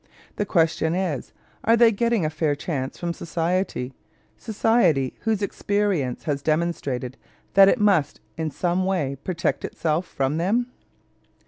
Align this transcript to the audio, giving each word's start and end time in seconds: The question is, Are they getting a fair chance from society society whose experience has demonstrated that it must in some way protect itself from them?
The 0.37 0.47
question 0.47 0.95
is, 0.95 1.31
Are 1.63 1.77
they 1.77 1.91
getting 1.91 2.25
a 2.25 2.31
fair 2.31 2.55
chance 2.55 2.97
from 2.97 3.13
society 3.13 3.93
society 4.35 5.13
whose 5.19 5.43
experience 5.43 6.23
has 6.23 6.41
demonstrated 6.41 7.17
that 7.53 7.69
it 7.69 7.79
must 7.79 8.19
in 8.35 8.49
some 8.49 8.83
way 8.83 9.17
protect 9.23 9.63
itself 9.63 10.07
from 10.07 10.37
them? 10.37 10.71